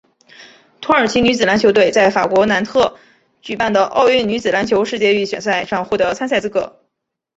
[0.81, 2.97] 土耳其女子篮球队在法国南特
[3.43, 6.81] 举办的奥运女子篮球世界预选赛上获得参赛资格。